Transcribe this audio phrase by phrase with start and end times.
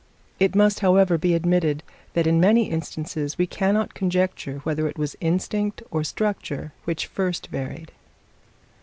[0.39, 5.15] It must, however, be admitted that in many instances we cannot conjecture whether it was
[5.21, 7.91] instinct or structure which first varied.